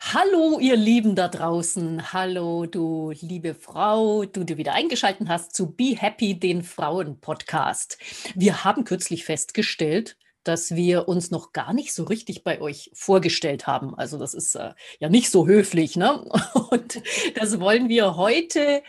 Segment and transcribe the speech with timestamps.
[0.00, 2.12] Hallo, ihr Lieben da draußen.
[2.12, 7.98] Hallo, du liebe Frau, du, die wieder eingeschaltet hast zu Be Happy, den Frauen-Podcast.
[8.34, 13.66] Wir haben kürzlich festgestellt, dass wir uns noch gar nicht so richtig bei euch vorgestellt
[13.66, 13.94] haben.
[13.96, 16.22] Also das ist äh, ja nicht so höflich, ne?
[16.70, 17.02] Und
[17.34, 18.82] das wollen wir heute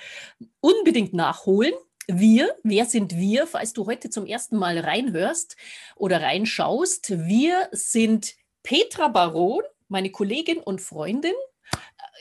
[0.59, 1.73] unbedingt nachholen.
[2.08, 5.58] Wir, wer sind wir, falls du heute zum ersten Mal reinhörst
[5.95, 7.27] oder reinschaust?
[7.27, 11.33] Wir sind Petra Baron meine Kollegin und Freundin,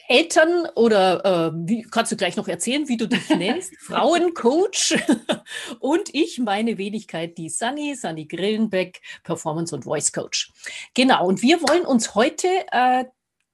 [0.08, 4.96] Eltern oder äh, wie kannst du gleich noch erzählen, wie du dich nennst, Frauencoach
[5.80, 10.52] und ich, meine Wenigkeit, die Sunny, Sunny Grillenbeck, Performance und Voice Coach.
[10.94, 13.04] Genau, und wir wollen uns heute äh,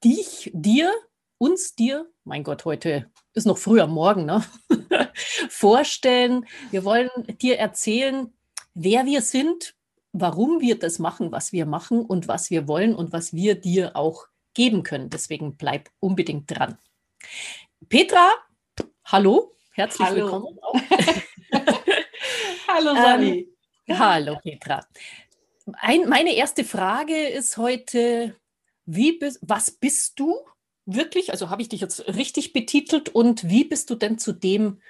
[0.04, 0.92] dich, dir,
[1.38, 4.44] uns, dir, mein Gott, heute ist noch früh am Morgen, ne?
[5.48, 6.46] vorstellen.
[6.70, 7.08] Wir wollen
[7.40, 8.32] dir erzählen,
[8.74, 9.74] wer wir sind,
[10.12, 13.96] warum wir das machen, was wir machen und was wir wollen und was wir dir
[13.96, 15.10] auch geben können.
[15.10, 16.78] Deswegen bleib unbedingt dran.
[17.88, 18.30] Petra,
[19.04, 20.24] hallo, herzlich hallo.
[20.24, 20.58] willkommen.
[22.68, 23.48] hallo Sani.
[23.86, 24.86] Ähm, hallo Petra.
[25.74, 28.36] Ein, meine erste Frage ist heute,
[28.84, 30.36] wie, was bist du
[30.84, 31.30] wirklich?
[31.30, 34.80] Also habe ich dich jetzt richtig betitelt und wie bist du denn zu dem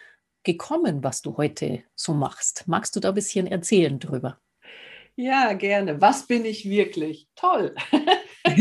[0.43, 2.65] gekommen, was du heute so machst?
[2.67, 4.42] Magst du da ein bisschen erzählen drüber?
[5.17, 6.01] Ja, gerne.
[6.01, 7.29] Was bin ich wirklich?
[7.37, 7.75] Toll.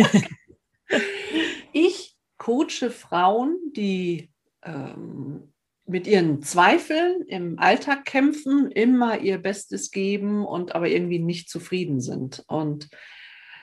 [1.74, 4.30] ich coache Frauen, die
[4.64, 5.54] ähm,
[5.86, 12.02] mit ihren Zweifeln im Alltag kämpfen, immer ihr Bestes geben und aber irgendwie nicht zufrieden
[12.02, 12.44] sind.
[12.48, 12.90] Und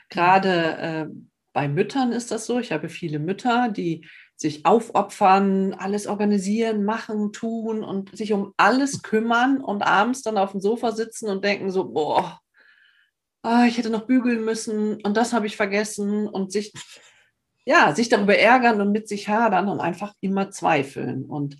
[0.08, 1.06] gerade äh,
[1.52, 2.58] bei Müttern ist das so.
[2.58, 9.02] Ich habe viele Mütter, die sich aufopfern, alles organisieren, machen, tun und sich um alles
[9.02, 12.40] kümmern und abends dann auf dem Sofa sitzen und denken so, boah,
[13.42, 16.72] oh, ich hätte noch bügeln müssen und das habe ich vergessen und sich,
[17.64, 21.24] ja, sich darüber ärgern und mit sich hadern und einfach immer zweifeln.
[21.24, 21.58] Und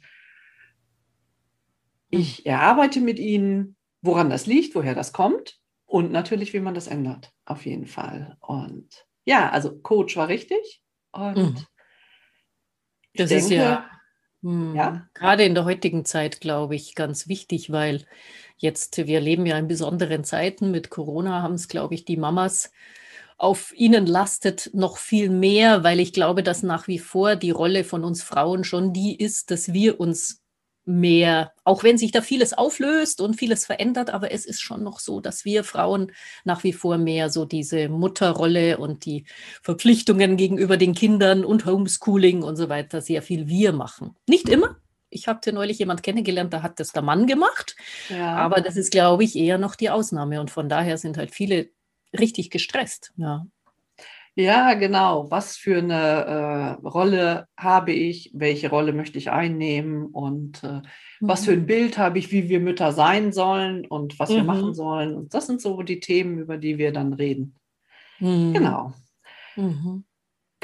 [2.11, 6.87] ich erarbeite mit ihnen, woran das liegt, woher das kommt und natürlich, wie man das
[6.87, 8.37] ändert, auf jeden Fall.
[8.41, 10.83] Und ja, also Coach war richtig.
[11.13, 11.67] Und mhm.
[13.15, 13.91] das denke, ist ja,
[14.43, 18.05] mh, ja gerade in der heutigen Zeit, glaube ich, ganz wichtig, weil
[18.59, 20.71] Jetzt, wir leben ja in besonderen Zeiten.
[20.71, 22.71] Mit Corona haben es, glaube ich, die Mamas
[23.39, 27.85] auf ihnen lastet noch viel mehr, weil ich glaube, dass nach wie vor die Rolle
[27.85, 30.43] von uns Frauen schon die ist, dass wir uns
[30.85, 34.99] mehr, auch wenn sich da vieles auflöst und vieles verändert, aber es ist schon noch
[34.99, 36.11] so, dass wir Frauen
[36.45, 39.25] nach wie vor mehr so diese Mutterrolle und die
[39.63, 44.17] Verpflichtungen gegenüber den Kindern und Homeschooling und so weiter sehr viel wir machen.
[44.27, 44.77] Nicht immer,
[45.11, 47.77] ich habe neulich jemand kennengelernt, da hat das der Mann gemacht.
[48.09, 48.37] Ja.
[48.37, 50.41] Aber das ist, glaube ich, eher noch die Ausnahme.
[50.41, 51.71] Und von daher sind halt viele
[52.19, 53.13] richtig gestresst.
[53.17, 53.47] Ja.
[54.35, 55.29] Ja, genau.
[55.33, 58.31] Was für eine äh, Rolle habe ich?
[58.35, 60.07] Welche Rolle möchte ich einnehmen?
[60.07, 60.83] Und äh, mhm.
[61.21, 61.67] was für ein mhm.
[61.67, 64.35] Bild habe ich, wie wir Mütter sein sollen und was mhm.
[64.35, 65.17] wir machen sollen?
[65.17, 67.57] Und das sind so die Themen, über die wir dann reden.
[68.21, 68.53] Mhm.
[68.53, 68.93] Genau.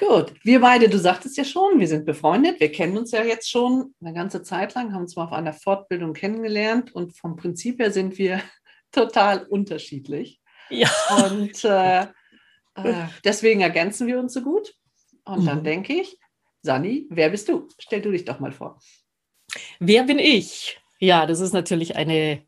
[0.00, 0.06] Mhm.
[0.06, 3.50] Gut, wir beide, du sagtest ja schon, wir sind befreundet, wir kennen uns ja jetzt
[3.50, 7.80] schon eine ganze Zeit lang, haben uns mal auf einer Fortbildung kennengelernt und vom Prinzip
[7.80, 8.40] her sind wir
[8.92, 10.40] total unterschiedlich.
[10.70, 10.90] Ja.
[11.26, 12.02] Und äh,
[12.74, 14.74] äh, deswegen ergänzen wir uns so gut.
[15.24, 15.46] Und mhm.
[15.46, 16.18] dann denke ich,
[16.62, 17.68] Sani, wer bist du?
[17.78, 18.78] Stell du dich doch mal vor.
[19.78, 20.80] Wer bin ich?
[20.98, 22.46] Ja, das ist natürlich eine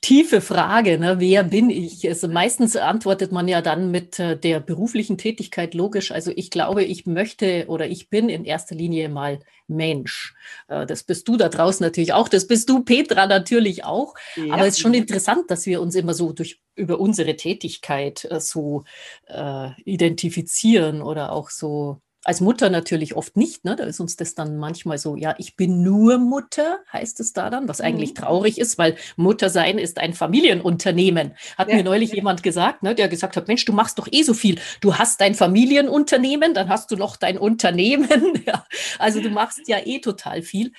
[0.00, 1.16] tiefe Frage, ne?
[1.18, 2.06] wer bin ich?
[2.08, 6.12] Also meistens antwortet man ja dann mit äh, der beruflichen Tätigkeit logisch.
[6.12, 10.34] Also ich glaube, ich möchte oder ich bin in erster Linie mal Mensch.
[10.68, 14.14] Äh, das bist du da draußen natürlich auch, das bist du, Petra, natürlich auch.
[14.36, 14.54] Ja.
[14.54, 18.40] Aber es ist schon interessant, dass wir uns immer so durch über unsere Tätigkeit äh,
[18.40, 18.84] so
[19.26, 23.74] äh, identifizieren oder auch so als Mutter natürlich oft nicht, ne?
[23.74, 27.48] Da ist uns das dann manchmal so, ja, ich bin nur Mutter, heißt es da
[27.48, 28.16] dann, was eigentlich mhm.
[28.16, 31.32] traurig ist, weil Mutter sein ist ein Familienunternehmen.
[31.56, 32.16] Hat ja, mir neulich ja.
[32.16, 34.60] jemand gesagt, ne, der gesagt hat, Mensch, du machst doch eh so viel.
[34.82, 38.42] Du hast dein Familienunternehmen, dann hast du noch dein Unternehmen.
[38.46, 38.66] ja.
[38.98, 40.72] Also du machst ja eh total viel.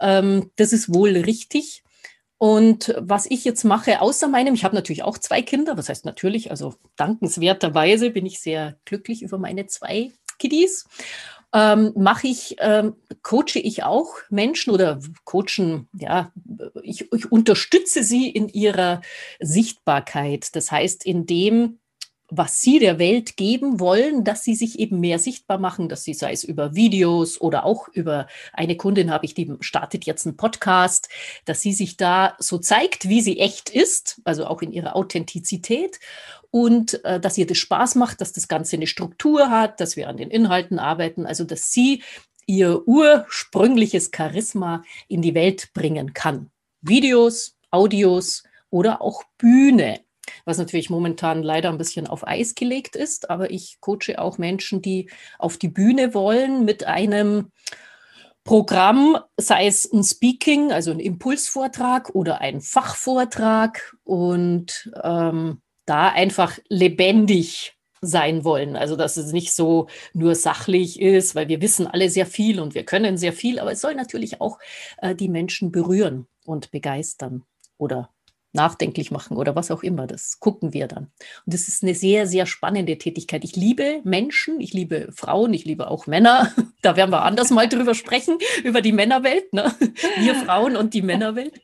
[0.00, 1.82] Ähm, das ist wohl richtig.
[2.38, 6.06] Und was ich jetzt mache, außer meinem, ich habe natürlich auch zwei Kinder, was heißt
[6.06, 10.86] natürlich, also dankenswerterweise bin ich sehr glücklich über meine zwei Kiddies.
[11.52, 16.32] Ähm, mache ich, ähm, coache ich auch Menschen oder coachen, ja,
[16.82, 19.00] ich, ich unterstütze sie in ihrer
[19.40, 20.54] Sichtbarkeit.
[20.54, 21.78] Das heißt, in dem,
[22.28, 26.14] was sie der Welt geben wollen, dass sie sich eben mehr sichtbar machen, dass sie,
[26.14, 30.36] sei es über Videos oder auch über eine Kundin habe ich, die startet jetzt einen
[30.36, 31.08] Podcast,
[31.44, 36.00] dass sie sich da so zeigt, wie sie echt ist, also auch in ihrer Authentizität
[36.50, 40.08] und äh, dass ihr das Spaß macht, dass das Ganze eine Struktur hat, dass wir
[40.08, 42.02] an den Inhalten arbeiten, also dass sie
[42.46, 46.50] ihr ursprüngliches Charisma in die Welt bringen kann.
[46.80, 50.00] Videos, Audios oder auch Bühne
[50.44, 53.30] was natürlich momentan leider ein bisschen auf Eis gelegt ist.
[53.30, 57.50] Aber ich coache auch Menschen, die auf die Bühne wollen mit einem
[58.44, 66.58] Programm, sei es ein Speaking, also ein Impulsvortrag oder ein Fachvortrag und ähm, da einfach
[66.68, 68.76] lebendig sein wollen.
[68.76, 72.74] Also dass es nicht so nur sachlich ist, weil wir wissen alle sehr viel und
[72.74, 74.58] wir können sehr viel, aber es soll natürlich auch
[74.98, 77.44] äh, die Menschen berühren und begeistern
[77.78, 78.10] oder
[78.56, 80.08] nachdenklich machen oder was auch immer.
[80.08, 81.04] Das gucken wir dann.
[81.44, 83.44] Und das ist eine sehr, sehr spannende Tätigkeit.
[83.44, 86.52] Ich liebe Menschen, ich liebe Frauen, ich liebe auch Männer.
[86.82, 89.74] Da werden wir anders mal drüber sprechen, über die Männerwelt, ne?
[90.18, 91.60] wir Frauen und die Männerwelt.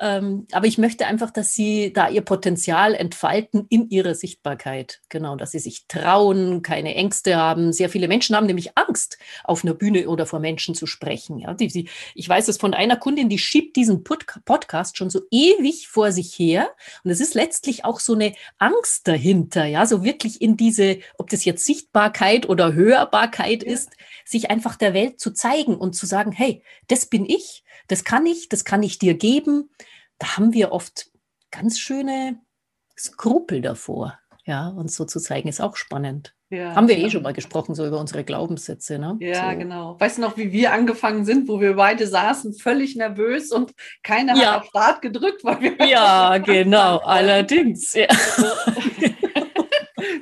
[0.00, 5.00] Ähm, aber ich möchte einfach, dass sie da ihr Potenzial entfalten in ihrer Sichtbarkeit.
[5.08, 7.72] Genau, dass sie sich trauen, keine Ängste haben.
[7.72, 11.38] Sehr viele Menschen haben nämlich Angst, auf einer Bühne oder vor Menschen zu sprechen.
[11.38, 15.10] Ja, die, die, ich weiß es von einer Kundin, die schiebt diesen Pod Podcast schon
[15.10, 16.68] so ewig vor sich her.
[17.04, 21.30] Und es ist letztlich auch so eine Angst dahinter, ja, so wirklich in diese, ob
[21.30, 23.72] das jetzt Sichtbarkeit oder Hörbarkeit ja.
[23.72, 23.90] ist,
[24.24, 28.26] sich einfach der Welt zu zeigen und zu sagen, hey, das bin ich das kann
[28.26, 29.70] ich, das kann ich dir geben.
[30.18, 31.10] Da haben wir oft
[31.50, 32.40] ganz schöne
[32.98, 34.18] Skrupel davor.
[34.44, 36.36] Ja, uns so zu zeigen, ist auch spannend.
[36.48, 39.16] Ja, haben wir eh schon mal gesprochen, so über unsere Glaubenssätze, ne?
[39.18, 39.58] Ja, so.
[39.58, 39.98] genau.
[39.98, 43.72] Weißt du noch, wie wir angefangen sind, wo wir beide saßen, völlig nervös und
[44.04, 44.52] keiner ja.
[44.52, 45.86] hat auf Start gedrückt, weil wir.
[45.86, 47.94] Ja, genau, allerdings.
[47.94, 48.06] Ja.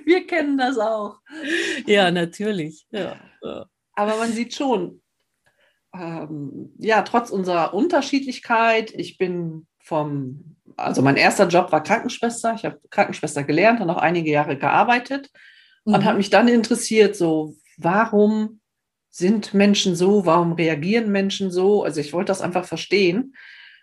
[0.06, 1.18] wir kennen das auch.
[1.84, 2.86] Ja, natürlich.
[2.90, 3.16] Ja.
[3.92, 5.02] Aber man sieht schon,
[5.98, 12.54] ähm, ja, trotz unserer Unterschiedlichkeit, ich bin vom, also mein erster Job war Krankenschwester.
[12.54, 15.30] Ich habe Krankenschwester gelernt und auch einige Jahre gearbeitet
[15.84, 15.94] mhm.
[15.94, 18.60] und habe mich dann interessiert, so, warum
[19.10, 21.84] sind Menschen so, warum reagieren Menschen so?
[21.84, 23.34] Also ich wollte das einfach verstehen.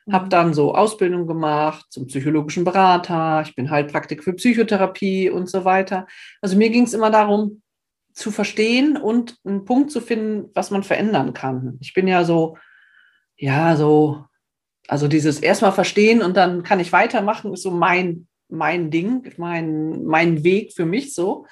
[0.06, 0.14] Mhm.
[0.14, 5.64] Habe dann so Ausbildung gemacht zum psychologischen Berater, ich bin Heilpraktik für Psychotherapie und so
[5.64, 6.08] weiter.
[6.42, 7.62] Also mir ging es immer darum,
[8.14, 11.78] zu verstehen und einen Punkt zu finden, was man verändern kann.
[11.82, 12.58] Ich bin ja so,
[13.38, 14.26] ja, so,
[14.88, 20.04] also dieses erstmal verstehen und dann kann ich weitermachen, ist so mein, mein Ding, mein,
[20.04, 21.46] mein Weg für mich so.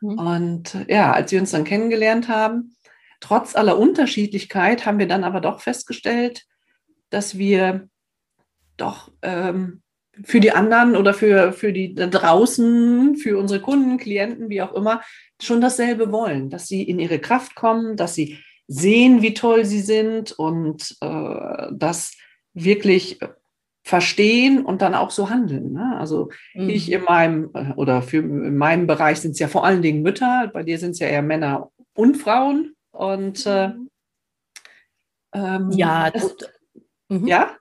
[0.00, 0.18] Mhm.
[0.18, 2.76] Und ja, als wir uns dann kennengelernt haben,
[3.20, 6.44] trotz aller Unterschiedlichkeit haben wir dann aber doch festgestellt,
[7.10, 7.88] dass wir
[8.76, 9.82] doch ähm,
[10.24, 14.74] für die anderen oder für, für die da draußen, für unsere Kunden, Klienten, wie auch
[14.74, 15.02] immer,
[15.40, 19.80] schon dasselbe wollen, dass sie in ihre Kraft kommen, dass sie sehen, wie toll sie
[19.80, 22.16] sind und äh, das
[22.54, 23.18] wirklich
[23.84, 25.72] verstehen und dann auch so handeln.
[25.72, 25.96] Ne?
[25.98, 26.70] Also mhm.
[26.70, 30.02] ich in meinem äh, oder für in meinem Bereich sind es ja vor allen Dingen
[30.02, 33.88] Mütter, bei dir sind es ja eher Männer und Frauen und äh, mhm.
[35.32, 36.36] ähm, ja, das,
[37.08, 37.26] mhm.
[37.28, 37.56] ja.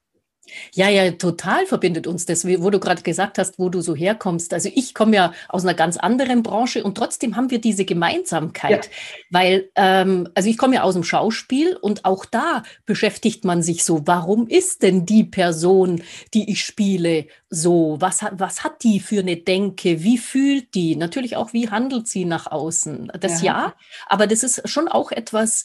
[0.73, 4.53] Ja, ja, total verbindet uns das, wo du gerade gesagt hast, wo du so herkommst.
[4.53, 8.85] Also ich komme ja aus einer ganz anderen Branche und trotzdem haben wir diese Gemeinsamkeit,
[8.85, 8.91] ja.
[9.31, 13.83] weil, ähm, also ich komme ja aus dem Schauspiel und auch da beschäftigt man sich
[13.83, 17.97] so, warum ist denn die Person, die ich spiele, so?
[17.99, 20.03] Was hat, was hat die für eine Denke?
[20.03, 20.95] Wie fühlt die?
[20.95, 23.11] Natürlich auch, wie handelt sie nach außen?
[23.19, 23.73] Das ja, ja
[24.07, 25.63] aber das ist schon auch etwas,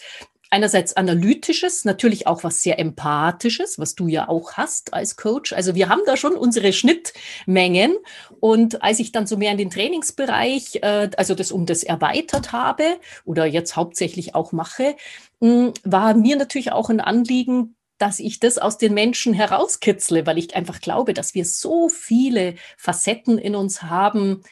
[0.50, 5.52] einerseits analytisches, natürlich auch was sehr empathisches, was du ja auch hast als Coach.
[5.52, 7.96] Also wir haben da schon unsere Schnittmengen.
[8.40, 12.52] Und als ich dann so mehr in den Trainingsbereich, äh, also das um das erweitert
[12.52, 12.84] habe
[13.24, 14.96] oder jetzt hauptsächlich auch mache,
[15.40, 20.38] mh, war mir natürlich auch ein Anliegen, dass ich das aus den Menschen herauskitzle, weil
[20.38, 24.42] ich einfach glaube, dass wir so viele Facetten in uns haben,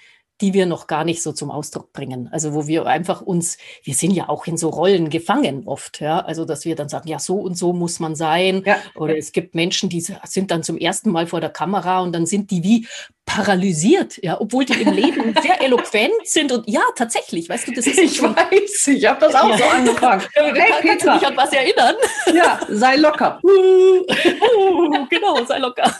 [0.41, 2.29] die wir noch gar nicht so zum Ausdruck bringen.
[2.33, 6.21] Also wo wir einfach uns, wir sind ja auch in so Rollen gefangen oft, ja.
[6.21, 8.63] Also dass wir dann sagen, ja, so und so muss man sein.
[8.65, 8.79] Ja.
[8.95, 12.27] Oder es gibt Menschen, die sind dann zum ersten Mal vor der Kamera und dann
[12.27, 12.87] sind die wie
[13.29, 17.87] paralysiert, ja, obwohl die im Leben sehr eloquent sind und ja, tatsächlich, weißt du, das
[17.87, 17.99] ist.
[17.99, 19.59] Ich weiß, ich habe das auch ja.
[19.59, 20.23] so angefangen.
[20.35, 21.95] Hey, Kann, kannst du dich an was erinnern?
[22.35, 23.41] Ja, sei locker.
[25.11, 25.95] genau, sei locker.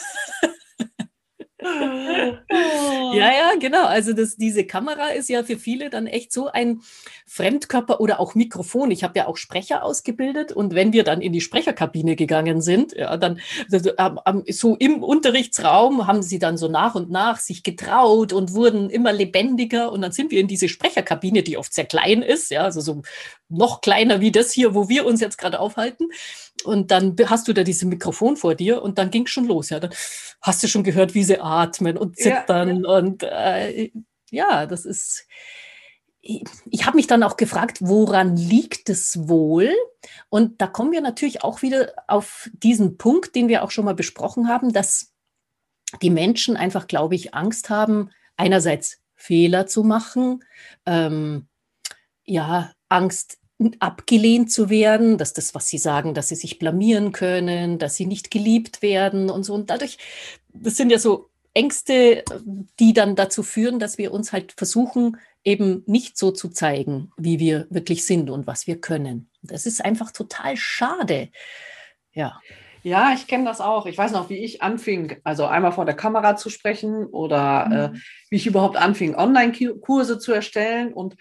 [3.15, 3.85] Ja, ja, genau.
[3.87, 6.81] Also das, diese Kamera ist ja für viele dann echt so ein
[7.27, 8.91] Fremdkörper oder auch Mikrofon.
[8.91, 12.93] Ich habe ja auch Sprecher ausgebildet und wenn wir dann in die Sprecherkabine gegangen sind,
[12.95, 13.93] ja, dann also,
[14.49, 19.13] so im Unterrichtsraum haben sie dann so nach und nach sich getraut und wurden immer
[19.13, 22.81] lebendiger und dann sind wir in diese Sprecherkabine, die oft sehr klein ist, ja, also
[22.81, 23.03] so
[23.49, 26.09] noch kleiner wie das hier, wo wir uns jetzt gerade aufhalten.
[26.65, 29.71] Und dann hast du da dieses Mikrofon vor dir und dann ging es schon los.
[29.71, 29.91] Ja, dann
[30.43, 32.85] hast du schon gehört, wie sie atmen und zittern.
[32.85, 32.91] Ja.
[32.91, 33.91] Und äh,
[34.31, 35.27] ja, das ist.
[36.21, 39.73] Ich, ich habe mich dann auch gefragt, woran liegt es wohl?
[40.29, 43.95] Und da kommen wir natürlich auch wieder auf diesen Punkt, den wir auch schon mal
[43.95, 45.13] besprochen haben, dass
[46.03, 50.45] die Menschen einfach, glaube ich, Angst haben, einerseits Fehler zu machen,
[50.87, 51.49] ähm,
[52.25, 53.39] ja, Angst
[53.81, 58.07] abgelehnt zu werden, dass das, was sie sagen, dass sie sich blamieren können, dass sie
[58.07, 59.55] nicht geliebt werden und so.
[59.55, 59.99] Und dadurch,
[60.53, 62.23] das sind ja so Ängste,
[62.79, 67.41] die dann dazu führen, dass wir uns halt versuchen, eben nicht so zu zeigen, wie
[67.41, 69.29] wir wirklich sind und was wir können.
[69.43, 71.31] Das ist einfach total schade.
[72.13, 72.41] Ja.
[72.85, 73.87] Ja, ich kenne das auch.
[73.87, 77.97] Ich weiß noch, wie ich anfing, also einmal vor der Kamera zu sprechen oder mhm.
[77.97, 77.99] äh,
[78.31, 81.17] wie ich überhaupt anfing, Online-Kurse zu erstellen und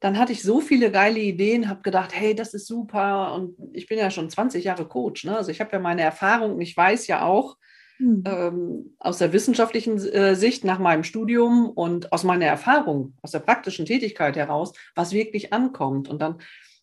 [0.00, 3.34] dann hatte ich so viele geile Ideen, habe gedacht, hey, das ist super.
[3.34, 5.24] Und ich bin ja schon 20 Jahre Coach.
[5.24, 5.36] Ne?
[5.36, 7.56] Also ich habe ja meine Erfahrung und ich weiß ja auch
[7.98, 8.22] mhm.
[8.24, 13.40] ähm, aus der wissenschaftlichen äh, Sicht nach meinem Studium und aus meiner Erfahrung, aus der
[13.40, 16.08] praktischen Tätigkeit heraus, was wirklich ankommt.
[16.08, 16.38] Und dann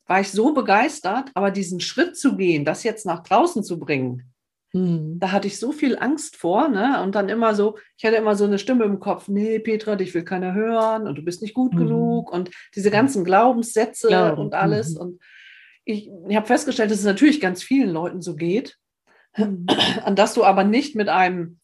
[0.08, 4.34] war ich so begeistert, aber diesen Schritt zu gehen, das jetzt nach draußen zu bringen,
[4.76, 5.20] Mhm.
[5.22, 7.02] Da hatte ich so viel Angst vor, ne?
[7.02, 10.14] Und dann immer so, ich hatte immer so eine Stimme im Kopf, nee, Petra, dich
[10.14, 11.78] will keiner hören und du bist nicht gut mhm.
[11.78, 14.42] genug und diese ganzen Glaubenssätze Glauben.
[14.42, 14.96] und alles.
[14.96, 15.02] Mhm.
[15.02, 15.22] Und
[15.86, 18.78] ich, ich habe festgestellt, dass es natürlich ganz vielen Leuten so geht,
[19.38, 19.66] mhm.
[20.04, 21.60] an dass du aber nicht mit einem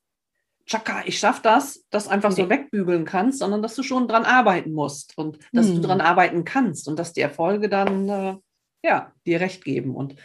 [0.65, 2.44] Chaka, ich schaff das, das einfach nee.
[2.44, 6.06] so wegbügeln kannst, sondern dass du schon dran arbeiten musst und dass du dran mhm.
[6.06, 8.38] arbeiten kannst und dass die Erfolge dann äh,
[8.86, 10.15] ja dir recht geben und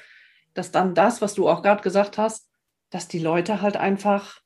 [0.55, 2.49] dass dann das, was du auch gerade gesagt hast,
[2.96, 4.40] dass die Leute halt einfach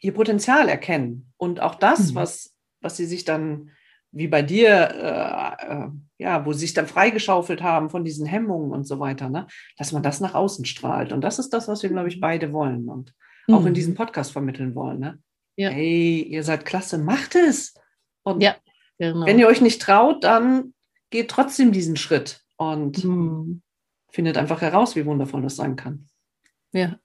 [0.00, 2.14] ihr Potenzial erkennen und auch das, mhm.
[2.14, 3.72] was, was sie sich dann,
[4.12, 8.70] wie bei dir, äh, äh, ja, wo sie sich dann freigeschaufelt haben von diesen Hemmungen
[8.70, 11.12] und so weiter, ne, dass man das nach außen strahlt.
[11.12, 13.12] Und das ist das, was wir, glaube ich, beide wollen und
[13.48, 13.54] mhm.
[13.54, 15.00] auch in diesem Podcast vermitteln wollen.
[15.00, 15.18] Ne?
[15.56, 15.70] Ja.
[15.70, 17.74] Hey, ihr seid klasse, macht es.
[18.22, 18.54] Und ja,
[18.98, 19.26] genau.
[19.26, 20.74] wenn ihr euch nicht traut, dann
[21.10, 23.62] geht trotzdem diesen Schritt und mhm.
[24.12, 26.06] findet einfach heraus, wie wundervoll das sein kann.
[26.74, 26.98] Ja,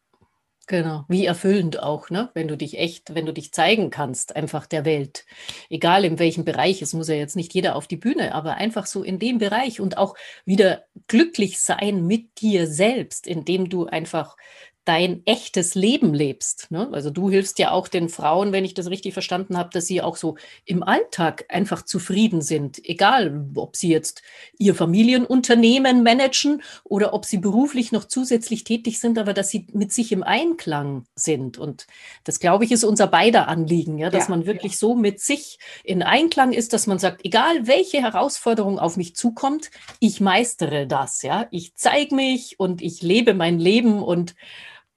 [0.67, 1.05] genau.
[1.09, 2.31] Wie erfüllend auch, ne?
[2.35, 5.25] Wenn du dich echt, wenn du dich zeigen kannst, einfach der Welt.
[5.69, 8.85] Egal in welchem Bereich, es muss ja jetzt nicht jeder auf die Bühne, aber einfach
[8.87, 14.37] so in dem Bereich und auch wieder glücklich sein mit dir selbst, indem du einfach
[14.85, 16.71] dein echtes Leben lebst.
[16.71, 16.89] Ne?
[16.91, 20.01] Also du hilfst ja auch den Frauen, wenn ich das richtig verstanden habe, dass sie
[20.01, 24.23] auch so im Alltag einfach zufrieden sind, egal ob sie jetzt
[24.57, 29.93] ihr Familienunternehmen managen oder ob sie beruflich noch zusätzlich tätig sind, aber dass sie mit
[29.93, 31.59] sich im Einklang sind.
[31.59, 31.85] Und
[32.23, 34.79] das, glaube ich, ist unser beider Anliegen, ja, dass ja, man wirklich ja.
[34.79, 39.69] so mit sich in Einklang ist, dass man sagt, egal welche Herausforderung auf mich zukommt,
[39.99, 44.33] ich meistere das, ja, ich zeige mich und ich lebe mein Leben und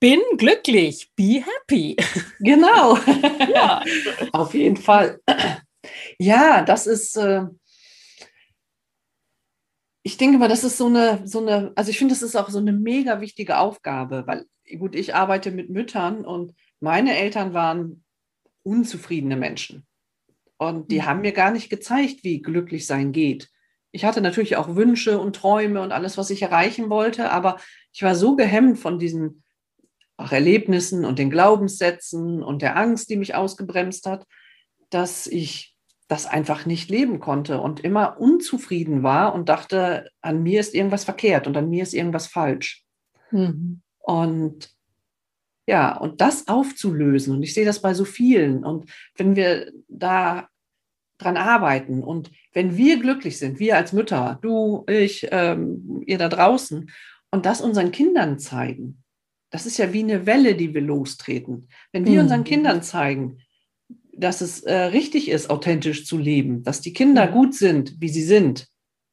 [0.02, 1.96] bin glücklich, be happy.
[2.40, 2.98] Genau.
[3.54, 3.84] ja.
[4.32, 5.20] Auf jeden Fall.
[6.18, 7.44] Ja, das ist, äh,
[10.02, 12.50] ich denke mal, das ist so eine, so eine, also ich finde, das ist auch
[12.50, 18.02] so eine mega wichtige Aufgabe, weil, gut, ich arbeite mit Müttern und meine Eltern waren
[18.64, 19.86] unzufriedene Menschen.
[20.56, 21.06] Und die mhm.
[21.06, 23.50] haben mir gar nicht gezeigt, wie glücklich sein geht.
[23.92, 27.58] Ich hatte natürlich auch Wünsche und Träume und alles, was ich erreichen wollte, aber
[27.92, 29.44] ich war so gehemmt von diesen
[30.16, 34.26] auch Erlebnissen und den Glaubenssätzen und der Angst, die mich ausgebremst hat,
[34.90, 35.76] dass ich
[36.08, 41.04] das einfach nicht leben konnte und immer unzufrieden war und dachte, an mir ist irgendwas
[41.04, 42.84] verkehrt und an mir ist irgendwas falsch.
[43.30, 43.80] Mhm.
[43.98, 44.70] Und
[45.66, 50.48] ja, und das aufzulösen, und ich sehe das bei so vielen, und wenn wir da
[51.18, 56.28] dran arbeiten und wenn wir glücklich sind, wir als Mütter, du, ich, ähm, ihr da
[56.28, 56.90] draußen,
[57.30, 59.01] und das unseren Kindern zeigen,
[59.52, 61.68] das ist ja wie eine Welle, die wir lostreten.
[61.92, 62.20] Wenn wir mhm.
[62.20, 63.38] unseren Kindern zeigen,
[64.14, 67.32] dass es äh, richtig ist, authentisch zu leben, dass die Kinder Mhm.
[67.32, 68.68] gut sind, wie sie sind.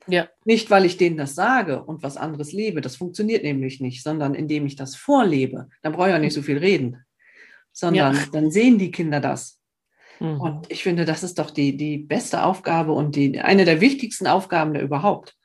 [0.07, 0.27] Ja.
[0.45, 2.81] Nicht, weil ich denen das sage und was anderes lebe.
[2.81, 5.69] Das funktioniert nämlich nicht, sondern indem ich das vorlebe.
[5.83, 7.03] Dann brauche ich auch nicht so viel reden,
[7.71, 8.25] sondern Ja.
[8.31, 9.59] dann sehen die Kinder das.
[10.19, 10.41] Mhm.
[10.41, 14.25] Und ich finde, das ist doch die, die beste Aufgabe und die, eine der wichtigsten
[14.25, 15.35] Aufgaben der überhaupt.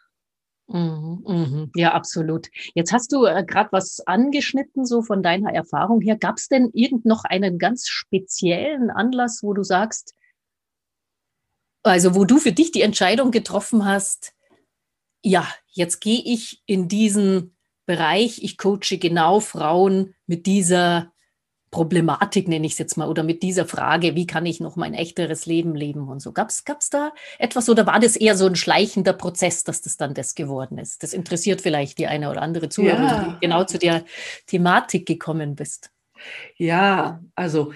[0.66, 1.70] Mhm, mhm.
[1.74, 2.48] Ja, absolut.
[2.74, 6.16] Jetzt hast du äh, gerade was angeschnitten, so von deiner Erfahrung her.
[6.16, 10.14] Gab es denn irgend noch einen ganz speziellen Anlass, wo du sagst,
[11.82, 14.32] also wo du für dich die Entscheidung getroffen hast,
[15.22, 17.56] ja, jetzt gehe ich in diesen
[17.86, 21.12] Bereich, ich coache genau Frauen mit dieser
[21.74, 24.94] Problematik, nenne ich es jetzt mal, oder mit dieser Frage, wie kann ich noch mein
[24.94, 26.30] echteres Leben leben und so.
[26.30, 30.14] Gab es da etwas oder war das eher so ein schleichender Prozess, dass das dann
[30.14, 31.02] das geworden ist?
[31.02, 33.22] Das interessiert vielleicht die eine oder andere Zuhörerin, Ja.
[33.24, 34.04] du genau zu der
[34.46, 35.90] Thematik gekommen bist.
[36.56, 37.72] Ja, also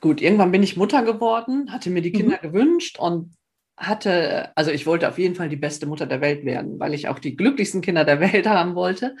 [0.00, 3.34] gut, irgendwann bin ich Mutter geworden, hatte mir die Kinder gewünscht und
[3.76, 7.06] hatte, also ich wollte auf jeden Fall die beste Mutter der Welt werden, weil ich
[7.06, 9.14] auch die glücklichsten Kinder der Welt haben wollte.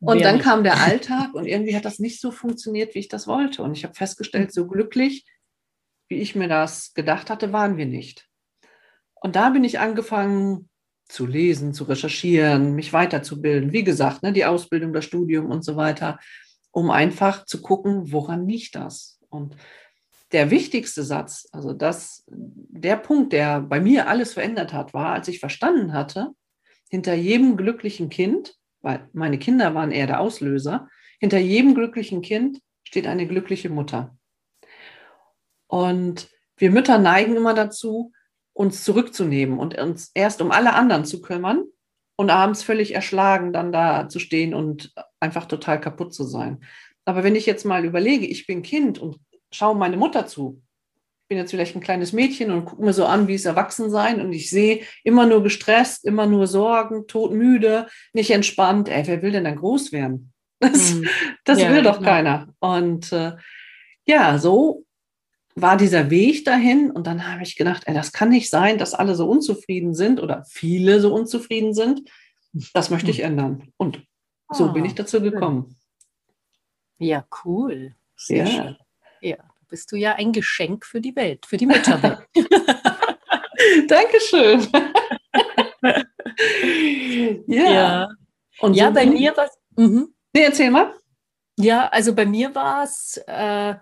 [0.00, 3.26] Und dann kam der Alltag und irgendwie hat das nicht so funktioniert, wie ich das
[3.26, 3.62] wollte.
[3.62, 5.26] Und ich habe festgestellt, so glücklich,
[6.08, 8.28] wie ich mir das gedacht hatte, waren wir nicht.
[9.14, 10.68] Und da bin ich angefangen
[11.08, 13.72] zu lesen, zu recherchieren, mich weiterzubilden.
[13.72, 16.18] Wie gesagt, ne, die Ausbildung, das Studium und so weiter,
[16.70, 19.18] um einfach zu gucken, woran liegt das?
[19.30, 19.56] Und
[20.32, 25.28] der wichtigste Satz, also das, der Punkt, der bei mir alles verändert hat, war, als
[25.28, 26.32] ich verstanden hatte,
[26.90, 28.57] hinter jedem glücklichen Kind,
[28.88, 30.88] weil meine Kinder waren eher der Auslöser,
[31.20, 34.16] hinter jedem glücklichen Kind steht eine glückliche Mutter.
[35.66, 38.12] Und wir Mütter neigen immer dazu,
[38.54, 41.64] uns zurückzunehmen und uns erst um alle anderen zu kümmern
[42.16, 46.64] und abends völlig erschlagen dann da zu stehen und einfach total kaputt zu sein.
[47.04, 49.18] Aber wenn ich jetzt mal überlege, ich bin Kind und
[49.52, 50.62] schaue meine Mutter zu,
[51.28, 54.32] bin jetzt vielleicht ein kleines Mädchen und gucke mir so an, wie es Erwachsensein und
[54.32, 58.88] ich sehe immer nur gestresst, immer nur Sorgen, todmüde, nicht entspannt.
[58.88, 60.32] Ey, wer will denn dann groß werden?
[60.60, 61.08] Das, Mhm.
[61.44, 62.10] das Ja, will doch genau.
[62.10, 62.48] keiner.
[62.58, 63.36] Und äh,
[64.06, 64.84] ja, so
[65.54, 68.92] war dieser Weg dahin und dann habe ich gedacht, ey, das kann nicht sein, dass
[68.92, 72.10] alle so unzufrieden sind oder viele so unzufrieden sind.
[72.74, 73.68] Das möchte ich ändern.
[73.76, 74.02] Und
[74.50, 75.76] so bin Ah, ich dazu gekommen.
[76.98, 77.94] Ja, cool.
[78.16, 78.50] Sehr Ja.
[78.50, 78.76] schön.
[79.20, 79.36] Ja,
[79.68, 82.18] bist du ja ein Geschenk für die Welt, für die Mütterwelt.
[83.88, 84.66] Dankeschön.
[87.46, 88.08] ja.
[88.60, 90.12] Und ja so bei mir war mhm.
[90.34, 90.92] Nee, erzähl mal.
[91.60, 93.74] Ja, also bei mir war es, äh,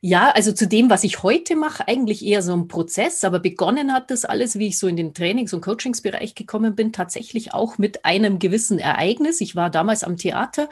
[0.00, 3.92] ja, also zu dem, was ich heute mache, eigentlich eher so ein Prozess, aber begonnen
[3.92, 7.78] hat das alles, wie ich so in den Trainings- und Coachingsbereich gekommen bin, tatsächlich auch
[7.78, 9.40] mit einem gewissen Ereignis.
[9.40, 10.68] Ich war damals am Theater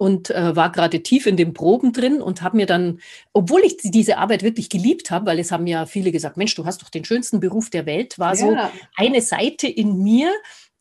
[0.00, 3.00] und äh, war gerade tief in den Proben drin und habe mir dann,
[3.34, 6.64] obwohl ich diese Arbeit wirklich geliebt habe, weil es haben ja viele gesagt, Mensch, du
[6.64, 8.72] hast doch den schönsten Beruf der Welt, war so ja.
[8.96, 10.32] eine Seite in mir,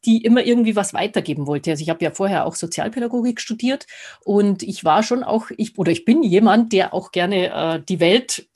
[0.05, 1.71] die immer irgendwie was weitergeben wollte.
[1.71, 3.87] Also ich habe ja vorher auch Sozialpädagogik studiert
[4.23, 7.99] und ich war schon auch, ich oder ich bin jemand, der auch gerne äh, die
[7.99, 8.47] Welt,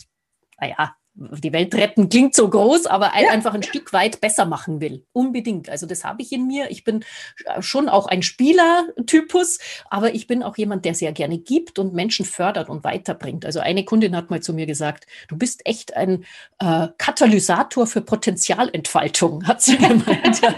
[0.62, 3.30] naja, die Welt retten klingt so groß, aber Ja.
[3.30, 5.06] einfach ein Stück weit besser machen will.
[5.14, 5.70] Unbedingt.
[5.70, 6.72] Also das habe ich in mir.
[6.72, 7.04] Ich bin
[7.46, 9.60] äh, schon auch ein Spielertypus,
[9.92, 13.46] aber ich bin auch jemand, der sehr gerne gibt und Menschen fördert und weiterbringt.
[13.46, 16.26] Also eine Kundin hat mal zu mir gesagt, du bist echt ein
[16.60, 20.42] äh, Katalysator für Potenzialentfaltung, hat sie gemeint.
[20.42, 20.56] ja.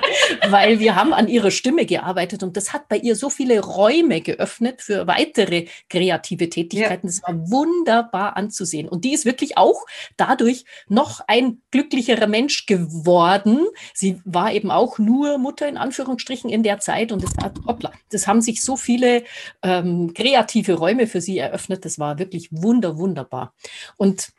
[0.50, 4.22] Weil wir haben an ihrer Stimme gearbeitet und das hat bei ihr so viele Räume
[4.22, 7.08] geöffnet für weitere kreative Tätigkeiten.
[7.08, 8.88] Das war wunderbar anzusehen.
[8.88, 10.45] Und die ist wirklich auch dadurch
[10.88, 13.66] noch ein glücklicherer Mensch geworden.
[13.94, 17.32] Sie war eben auch nur Mutter in Anführungsstrichen in der Zeit und das,
[17.68, 19.24] hoppla, das haben sich so viele
[19.64, 21.86] ähm, kreative Räume für sie eröffnet.
[21.86, 23.54] Das war wirklich wunder, wunderbar.
[23.98, 24.30] Und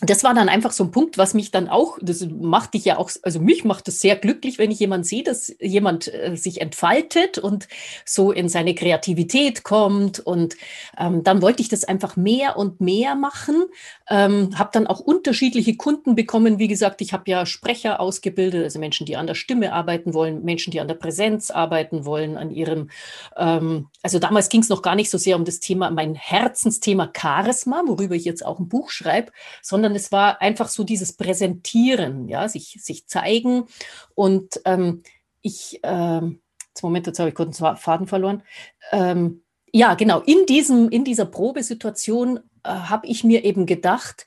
[0.00, 2.98] das war dann einfach so ein Punkt, was mich dann auch, das macht dich ja
[2.98, 6.60] auch, also mich macht es sehr glücklich, wenn ich jemand sehe, dass jemand äh, sich
[6.60, 7.66] entfaltet und
[8.04, 10.20] so in seine Kreativität kommt.
[10.20, 10.56] Und
[10.96, 13.64] ähm, dann wollte ich das einfach mehr und mehr machen.
[14.08, 16.60] Ähm, habe dann auch unterschiedliche Kunden bekommen.
[16.60, 20.44] Wie gesagt, ich habe ja Sprecher ausgebildet, also Menschen, die an der Stimme arbeiten wollen,
[20.44, 22.90] Menschen, die an der Präsenz arbeiten wollen, an ihrem,
[23.36, 27.10] ähm, also damals ging es noch gar nicht so sehr um das Thema, mein Herzensthema
[27.14, 32.28] Charisma, worüber ich jetzt auch ein Buch schreibe, sondern es war einfach so dieses Präsentieren,
[32.28, 33.64] ja, sich, sich zeigen.
[34.14, 35.02] Und ähm,
[35.42, 38.42] ich, ähm, jetzt Moment, jetzt habe ich kurz den Faden verloren.
[38.92, 44.26] Ähm, ja, genau, in, diesem, in dieser Probesituation äh, habe ich mir eben gedacht,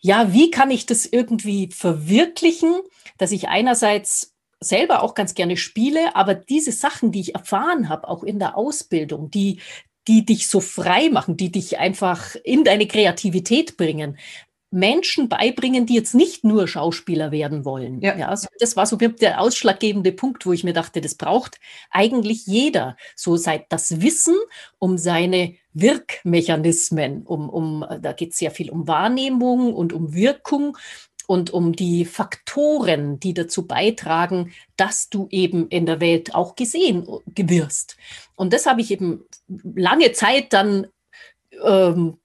[0.00, 2.74] ja, wie kann ich das irgendwie verwirklichen,
[3.18, 8.08] dass ich einerseits selber auch ganz gerne spiele, aber diese Sachen, die ich erfahren habe,
[8.08, 9.60] auch in der Ausbildung, die,
[10.08, 14.16] die dich so frei machen, die dich einfach in deine Kreativität bringen,
[14.70, 18.00] Menschen beibringen, die jetzt nicht nur Schauspieler werden wollen.
[18.00, 18.16] Ja.
[18.16, 22.46] ja also das war so der ausschlaggebende Punkt, wo ich mir dachte, das braucht eigentlich
[22.46, 22.96] jeder.
[23.14, 24.34] So seit das Wissen
[24.78, 30.76] um seine Wirkmechanismen, um, um da geht es sehr viel um Wahrnehmung und um Wirkung
[31.26, 37.06] und um die Faktoren, die dazu beitragen, dass du eben in der Welt auch gesehen
[37.26, 37.96] wirst.
[38.36, 39.24] Und das habe ich eben
[39.74, 40.86] lange Zeit dann
[41.64, 42.18] ähm,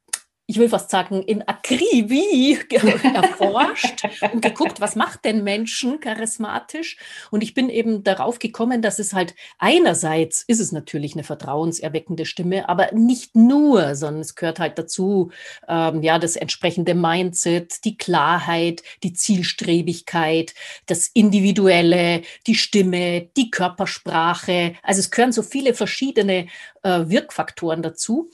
[0.52, 2.60] ich will fast sagen, in Akribie
[3.14, 6.98] erforscht und geguckt, was macht denn Menschen charismatisch?
[7.32, 12.26] Und ich bin eben darauf gekommen, dass es halt einerseits ist es natürlich eine vertrauenserweckende
[12.26, 15.32] Stimme, aber nicht nur, sondern es gehört halt dazu,
[15.70, 20.54] ähm, ja, das entsprechende Mindset, die Klarheit, die Zielstrebigkeit,
[20.86, 24.76] das Individuelle, die Stimme, die Körpersprache.
[24.84, 26.48] Also es gehören so viele verschiedene
[26.84, 28.30] äh, Wirkfaktoren dazu.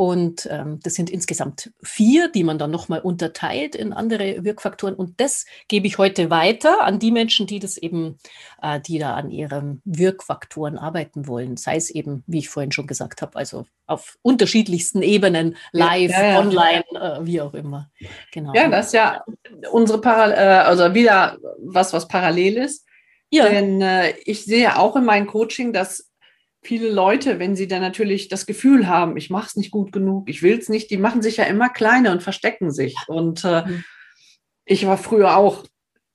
[0.00, 4.94] Und ähm, das sind insgesamt vier, die man dann nochmal unterteilt in andere Wirkfaktoren.
[4.94, 8.16] Und das gebe ich heute weiter an die Menschen, die das eben,
[8.62, 11.58] äh, die da an ihren Wirkfaktoren arbeiten wollen.
[11.58, 16.22] Sei es eben, wie ich vorhin schon gesagt habe, also auf unterschiedlichsten Ebenen, live, ja,
[16.22, 16.38] ja, ja.
[16.38, 17.90] online, äh, wie auch immer.
[18.32, 18.54] Genau.
[18.54, 19.22] Ja, das ist ja
[19.70, 22.86] unsere Parallel, äh, also wieder was, was parallel ist.
[23.28, 23.50] Ja.
[23.50, 26.09] Denn äh, ich sehe auch in meinem Coaching, dass
[26.62, 30.28] viele Leute, wenn sie dann natürlich das Gefühl haben, ich mache es nicht gut genug,
[30.28, 32.96] ich will es nicht, die machen sich ja immer kleiner und verstecken sich.
[33.08, 33.84] Und äh, mhm.
[34.64, 35.64] ich war früher auch,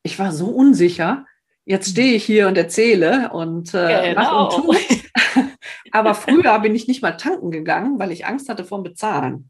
[0.03, 1.25] ich war so unsicher.
[1.65, 4.21] Jetzt stehe ich hier und erzähle und äh, genau.
[4.21, 4.77] mache und tue.
[5.91, 9.49] Aber früher bin ich nicht mal tanken gegangen, weil ich Angst hatte vor dem Bezahlen.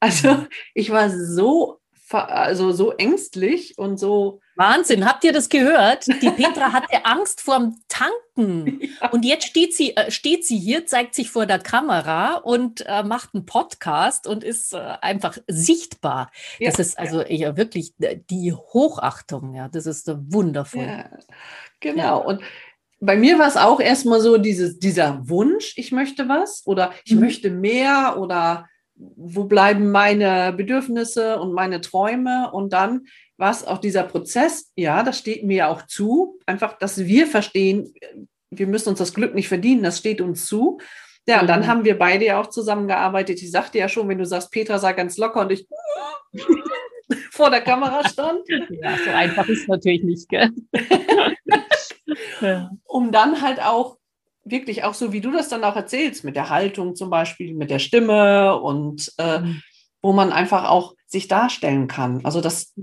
[0.00, 1.80] Also ich war so
[2.12, 4.40] also so ängstlich und so.
[4.56, 6.06] Wahnsinn, habt ihr das gehört?
[6.06, 8.80] Die Petra hatte Angst vorm Tanken.
[9.00, 9.10] Ja.
[9.10, 13.02] Und jetzt steht sie, äh, steht sie hier, zeigt sich vor der Kamera und äh,
[13.02, 16.30] macht einen Podcast und ist äh, einfach sichtbar.
[16.58, 16.70] Ja.
[16.70, 20.86] Das ist also ja, wirklich äh, die Hochachtung, ja, das ist wundervoll.
[20.86, 21.10] Ja,
[21.80, 22.24] genau.
[22.24, 22.42] Und
[23.00, 27.14] bei mir war es auch erstmal so dieses, dieser Wunsch, ich möchte was oder ich
[27.14, 27.20] mhm.
[27.20, 33.78] möchte mehr oder wo bleiben meine Bedürfnisse und meine Träume und dann war es auch
[33.78, 37.92] dieser Prozess, ja, das steht mir auch zu, einfach, dass wir verstehen,
[38.50, 40.78] wir müssen uns das Glück nicht verdienen, das steht uns zu.
[41.26, 41.66] Ja, und dann mhm.
[41.66, 43.42] haben wir beide ja auch zusammengearbeitet.
[43.42, 45.66] Ich sagte ja schon, wenn du sagst, Petra sei ganz locker und ich
[47.30, 48.42] vor der Kamera stand.
[48.48, 50.50] Ja, so einfach ist es natürlich nicht, gell?
[52.84, 53.96] um dann halt auch
[54.44, 57.70] wirklich auch so, wie du das dann auch erzählst, mit der Haltung zum Beispiel, mit
[57.70, 59.62] der Stimme und äh, mhm.
[60.02, 62.24] wo man einfach auch sich darstellen kann.
[62.24, 62.74] Also das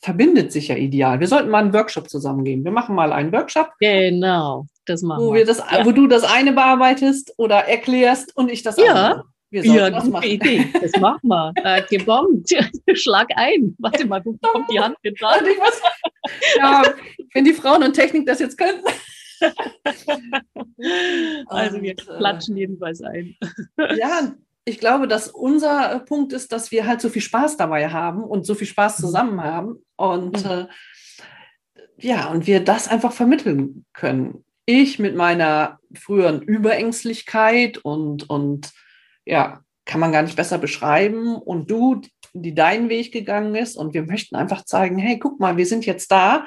[0.00, 1.20] verbindet sich ja ideal.
[1.20, 2.64] Wir sollten mal einen Workshop zusammen gehen.
[2.64, 3.70] Wir machen mal einen Workshop.
[3.80, 5.44] Genau, das machen wo wir.
[5.44, 5.84] Das, ja.
[5.84, 8.92] Wo du das eine bearbeitest oder erklärst und ich das ja.
[8.92, 9.24] andere.
[9.52, 10.28] Wir ja, das gute machen.
[10.28, 10.66] Idee.
[10.80, 11.52] Das machen wir.
[11.64, 12.48] Äh, gebombt.
[12.94, 13.74] Schlag ein.
[13.78, 15.44] Warte mal, wo kommt die Hand mit dran?
[16.56, 16.82] ja,
[17.34, 18.84] wenn die Frauen und Technik das jetzt könnten.
[21.46, 23.36] also wir äh, klatschen jedenfalls ein.
[23.96, 28.22] ja, ich glaube, dass unser Punkt ist, dass wir halt so viel Spaß dabei haben
[28.22, 29.02] und so viel Spaß mhm.
[29.02, 29.84] zusammen haben.
[29.96, 30.50] Und mhm.
[30.50, 30.66] äh,
[31.98, 34.44] ja, und wir das einfach vermitteln können.
[34.66, 38.70] Ich mit meiner früheren Überängstlichkeit und, und
[39.24, 41.36] ja, kann man gar nicht besser beschreiben.
[41.36, 43.76] Und du, die deinen Weg gegangen ist.
[43.76, 46.46] Und wir möchten einfach zeigen, hey, guck mal, wir sind jetzt da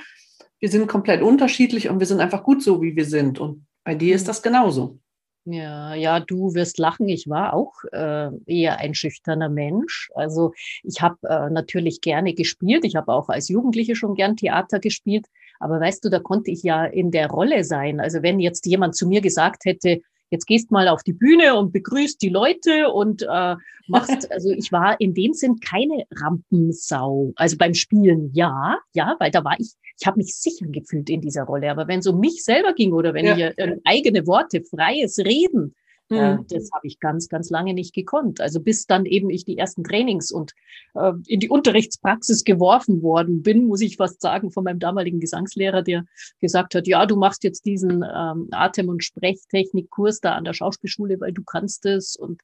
[0.64, 3.38] wir sind komplett unterschiedlich und wir sind einfach gut so, wie wir sind.
[3.38, 4.28] Und bei dir ist mhm.
[4.28, 4.98] das genauso.
[5.44, 7.10] Ja, ja, du wirst lachen.
[7.10, 10.10] Ich war auch äh, eher ein schüchterner Mensch.
[10.16, 12.86] Also ich habe äh, natürlich gerne gespielt.
[12.86, 15.26] Ich habe auch als Jugendliche schon gern Theater gespielt.
[15.60, 18.00] Aber weißt du, da konnte ich ja in der Rolle sein.
[18.00, 20.00] Also wenn jetzt jemand zu mir gesagt hätte,
[20.34, 23.56] jetzt gehst mal auf die Bühne und begrüßt die Leute und äh,
[23.88, 27.34] machst, also ich war in dem Sinn keine Rampensau.
[27.36, 31.22] Also beim Spielen ja, ja, weil da war ich, ich habe mich sicher gefühlt in
[31.22, 31.70] dieser Rolle.
[31.70, 33.36] Aber wenn es um mich selber ging oder wenn ja.
[33.36, 35.76] ich äh, eigene Worte, freies Reden,
[36.14, 36.46] äh, mhm.
[36.50, 38.42] das habe ich ganz, ganz lange nicht gekonnt.
[38.42, 40.54] Also bis dann eben ich die ersten Trainings und
[40.96, 45.82] äh, in die Unterrichtspraxis geworfen worden bin, muss ich fast sagen, von meinem damaligen Gesangslehrer,
[45.82, 46.06] der
[46.40, 51.20] gesagt hat, ja, du machst jetzt diesen ähm, Atem- und Sprechtechnikkurs da an der Schauspielschule,
[51.20, 52.16] weil du kannst es.
[52.16, 52.42] Und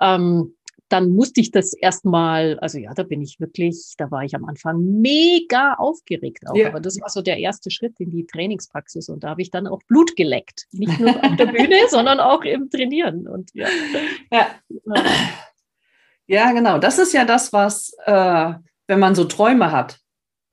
[0.00, 0.54] ähm,
[0.88, 4.44] dann musste ich das erstmal, also ja, da bin ich wirklich, da war ich am
[4.44, 6.56] Anfang mega aufgeregt auch.
[6.56, 6.68] Ja.
[6.68, 9.66] Aber das war so der erste Schritt in die Trainingspraxis und da habe ich dann
[9.66, 10.66] auch Blut geleckt.
[10.72, 13.28] Nicht nur auf der Bühne, sondern auch im Trainieren.
[13.28, 13.68] Und ja.
[14.32, 14.46] ja.
[16.26, 16.78] Ja, genau.
[16.78, 18.52] Das ist ja das, was, äh,
[18.86, 19.98] wenn man so Träume hat,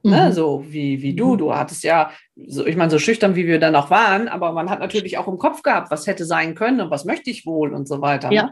[0.06, 0.34] Ne, mhm.
[0.34, 1.34] so wie, wie du.
[1.34, 1.38] Mhm.
[1.40, 4.70] Du hattest ja, so, ich meine, so schüchtern wie wir dann auch waren, aber man
[4.70, 7.74] hat natürlich auch im Kopf gehabt, was hätte sein können und was möchte ich wohl
[7.74, 8.32] und so weiter.
[8.32, 8.44] Ja.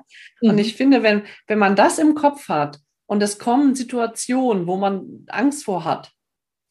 [0.42, 0.50] Ne?
[0.50, 0.62] Und mhm.
[0.62, 5.28] ich finde, wenn, wenn man das im Kopf hat und es kommen Situationen, wo man
[5.28, 6.12] Angst vor hat,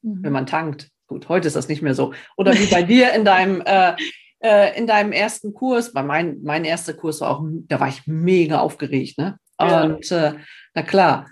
[0.03, 0.25] mhm.
[0.25, 0.89] wenn man tankt.
[1.07, 2.13] Gut, heute ist das nicht mehr so.
[2.37, 3.95] Oder wie bei dir in deinem, äh,
[4.43, 8.03] äh, in deinem ersten Kurs, bei mein, mein erster Kurs war auch, da war ich
[8.07, 9.17] mega aufgeregt.
[9.17, 9.37] Ne?
[9.59, 10.31] Und ja.
[10.31, 10.35] äh,
[10.75, 11.29] na klar,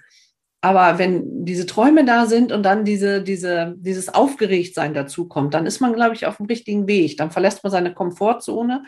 [0.63, 5.65] aber wenn diese Träume da sind und dann diese, diese, dieses Aufgeregtsein dazu kommt, dann
[5.65, 7.17] ist man, glaube ich, auf dem richtigen Weg.
[7.17, 8.85] Dann verlässt man seine Komfortzone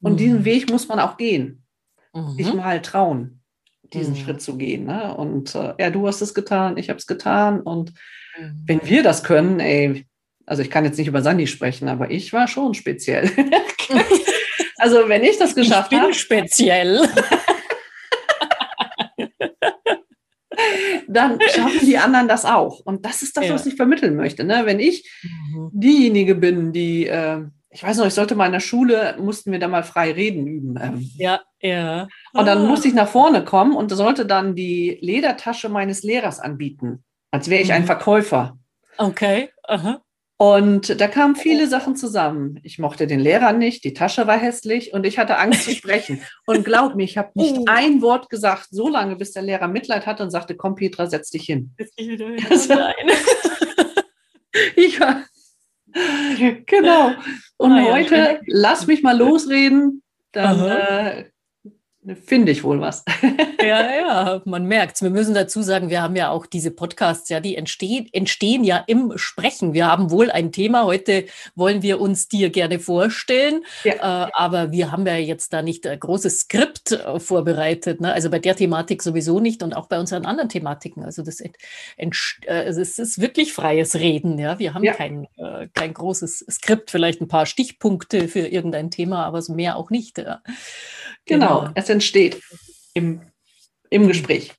[0.00, 0.16] und mhm.
[0.16, 1.64] diesen Weg muss man auch gehen.
[2.14, 2.30] Mhm.
[2.36, 3.40] Sich mal trauen,
[3.92, 4.18] diesen mhm.
[4.18, 4.84] Schritt zu gehen.
[4.84, 5.16] Ne?
[5.16, 7.60] Und äh, ja, du hast es getan, ich habe es getan.
[7.60, 7.92] Und
[8.38, 8.62] mhm.
[8.64, 10.06] wenn wir das können, ey,
[10.46, 13.28] also ich kann jetzt nicht über Sandy sprechen, aber ich war schon speziell.
[14.78, 16.12] also wenn ich das geschafft habe.
[16.12, 17.08] Ich bin hab, speziell.
[21.16, 22.80] dann schaffen die anderen das auch.
[22.80, 23.54] Und das ist das, ja.
[23.54, 24.44] was ich vermitteln möchte.
[24.44, 24.62] Ne?
[24.64, 25.70] Wenn ich mhm.
[25.72, 29.58] diejenige bin, die, äh, ich weiß noch, ich sollte mal in der Schule, mussten wir
[29.58, 30.78] da mal frei reden üben.
[30.80, 31.10] Ähm.
[31.16, 32.08] Ja, ja.
[32.32, 32.66] Und dann ah.
[32.66, 37.62] musste ich nach vorne kommen und sollte dann die Ledertasche meines Lehrers anbieten, als wäre
[37.62, 37.74] ich mhm.
[37.74, 38.58] ein Verkäufer.
[38.98, 39.50] Okay.
[39.64, 40.00] Aha.
[40.38, 42.60] Und da kamen viele Sachen zusammen.
[42.62, 46.20] Ich mochte den Lehrer nicht, die Tasche war hässlich und ich hatte Angst zu sprechen.
[46.46, 47.64] Und glaub mir, ich habe nicht oh.
[47.66, 51.30] ein Wort gesagt, so lange, bis der Lehrer Mitleid hatte und sagte, komm Petra, setz
[51.30, 51.74] dich hin.
[52.50, 52.74] Also,
[54.76, 55.24] ich war,
[56.66, 57.12] genau.
[57.56, 61.24] Und ah, heute, lass mich mal losreden, dann äh,
[62.14, 63.04] finde ich wohl was.
[63.66, 65.02] Ja, ja, man merkt es.
[65.02, 68.84] Wir müssen dazu sagen, wir haben ja auch diese Podcasts, ja, die entstehen, entstehen ja
[68.86, 69.72] im Sprechen.
[69.72, 70.84] Wir haben wohl ein Thema.
[70.84, 71.24] Heute
[71.56, 74.26] wollen wir uns dir gerne vorstellen, ja.
[74.26, 78.00] äh, aber wir haben ja jetzt da nicht ein großes Skript äh, vorbereitet.
[78.00, 78.12] Ne?
[78.12, 81.02] Also bei der Thematik sowieso nicht und auch bei unseren anderen Thematiken.
[81.02, 81.50] Also das, äh,
[82.46, 84.38] also es ist wirklich freies Reden.
[84.38, 84.92] Ja, wir haben ja.
[84.92, 89.90] kein, äh, kein großes Skript, vielleicht ein paar Stichpunkte für irgendein Thema, aber mehr auch
[89.90, 90.18] nicht.
[90.18, 90.40] Ja.
[91.26, 91.72] Genau, genau.
[91.74, 92.40] es entsteht
[92.94, 93.20] im,
[93.90, 94.06] im.
[94.06, 94.54] Gespräch.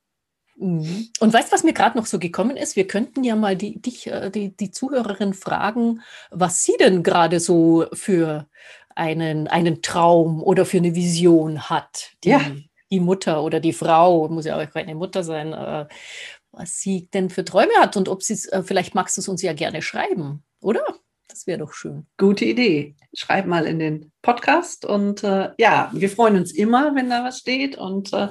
[0.58, 1.10] Mhm.
[1.20, 2.76] Und weißt du, was mir gerade noch so gekommen ist?
[2.76, 7.40] Wir könnten ja mal die, dich, äh, die, die Zuhörerin fragen, was sie denn gerade
[7.40, 8.48] so für
[8.96, 12.12] einen, einen Traum oder für eine Vision hat.
[12.24, 12.42] Die, ja.
[12.92, 15.86] die Mutter oder die Frau, muss ja auch keine Mutter sein, äh,
[16.52, 19.28] was sie denn für Träume hat und ob sie es, äh, vielleicht magst du es
[19.28, 20.82] uns ja gerne schreiben, oder?
[21.28, 22.08] Das wäre doch schön.
[22.18, 22.96] Gute Idee.
[23.14, 27.40] Schreib mal in den Podcast und äh, ja, wir freuen uns immer, wenn da was
[27.40, 28.30] steht und äh,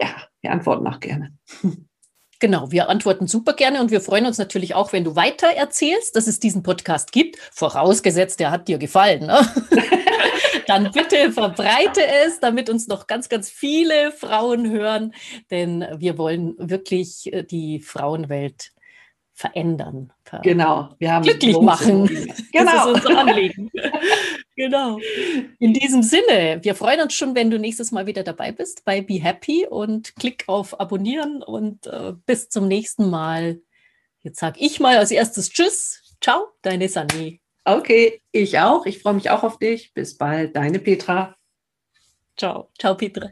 [0.00, 1.36] ja, wir antworten auch gerne.
[2.40, 6.14] Genau, wir antworten super gerne und wir freuen uns natürlich auch, wenn du weiter erzählst,
[6.14, 9.24] dass es diesen Podcast gibt, vorausgesetzt, der hat dir gefallen.
[9.26, 9.40] Ne?
[10.66, 15.14] Dann bitte verbreite es, damit uns noch ganz, ganz viele Frauen hören,
[15.50, 18.73] denn wir wollen wirklich äh, die Frauenwelt
[19.34, 20.12] verändern.
[20.42, 22.06] Genau, wir haben glücklich machen.
[22.06, 22.24] Genau.
[22.54, 23.70] Das ist unser Anliegen.
[24.56, 24.98] genau.
[25.58, 29.00] In diesem Sinne, wir freuen uns schon, wenn du nächstes Mal wieder dabei bist bei
[29.00, 33.60] Be Happy und klick auf Abonnieren und äh, bis zum nächsten Mal.
[34.20, 36.16] Jetzt sage ich mal als erstes Tschüss.
[36.20, 37.40] Ciao, deine Sani.
[37.64, 38.86] Okay, ich auch.
[38.86, 39.92] Ich freue mich auch auf dich.
[39.94, 41.34] Bis bald, deine Petra.
[42.36, 42.70] Ciao.
[42.78, 43.30] Ciao, Petra.